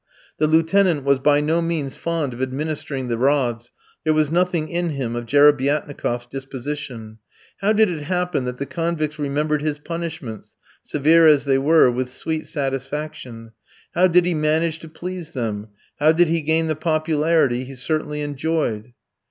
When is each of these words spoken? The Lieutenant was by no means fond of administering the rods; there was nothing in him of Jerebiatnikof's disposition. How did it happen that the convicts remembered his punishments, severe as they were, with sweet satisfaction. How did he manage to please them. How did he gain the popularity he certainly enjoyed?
The 0.39 0.47
Lieutenant 0.47 1.03
was 1.03 1.19
by 1.19 1.41
no 1.41 1.61
means 1.61 1.95
fond 1.95 2.33
of 2.33 2.41
administering 2.41 3.07
the 3.07 3.19
rods; 3.19 3.71
there 4.03 4.15
was 4.15 4.31
nothing 4.31 4.67
in 4.67 4.89
him 4.89 5.15
of 5.15 5.27
Jerebiatnikof's 5.27 6.25
disposition. 6.25 7.19
How 7.57 7.71
did 7.71 7.87
it 7.87 8.05
happen 8.05 8.45
that 8.45 8.57
the 8.57 8.65
convicts 8.65 9.19
remembered 9.19 9.61
his 9.61 9.77
punishments, 9.77 10.57
severe 10.81 11.27
as 11.27 11.45
they 11.45 11.59
were, 11.59 11.91
with 11.91 12.09
sweet 12.09 12.47
satisfaction. 12.47 13.51
How 13.93 14.07
did 14.07 14.25
he 14.25 14.33
manage 14.33 14.79
to 14.79 14.89
please 14.89 15.33
them. 15.33 15.67
How 15.99 16.13
did 16.13 16.29
he 16.29 16.41
gain 16.41 16.65
the 16.65 16.75
popularity 16.75 17.63
he 17.65 17.75
certainly 17.75 18.21
enjoyed? 18.21 18.93